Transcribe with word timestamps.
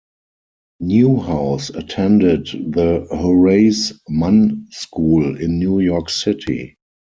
Newhouse 0.79 1.69
attended 1.69 2.45
the 2.47 3.05
Horace 3.11 3.93
Mann 4.09 4.65
School 4.71 5.39
in 5.39 5.59
New 5.59 5.79
York 5.79 6.09
City. 6.09 6.75